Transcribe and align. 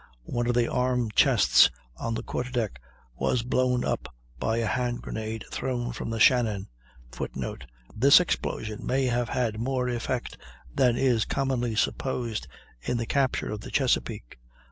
One 0.25 0.47
of 0.47 0.55
the 0.55 0.67
arm 0.67 1.11
chests 1.11 1.69
on 1.95 2.15
the 2.15 2.23
quarter 2.23 2.49
deck 2.49 2.81
was 3.13 3.43
blown 3.43 3.85
up 3.85 4.11
by 4.39 4.57
a 4.57 4.65
hand 4.65 5.03
grenade 5.03 5.45
thrown 5.51 5.91
from 5.93 6.09
the 6.09 6.19
Shannon. 6.19 6.69
[Footnote: 7.11 7.67
This 7.95 8.19
explosion 8.19 8.83
may 8.83 9.05
have 9.05 9.29
had 9.29 9.59
more 9.59 9.87
effect 9.87 10.39
than 10.73 10.97
is 10.97 11.25
commonly 11.25 11.75
supposed 11.75 12.47
in 12.81 12.97
the 12.97 13.05
capture 13.05 13.51
of 13.51 13.61
the 13.61 13.69
Chesapeake. 13.69 14.39